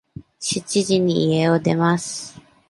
[0.39, 2.41] 七時に家を出ます。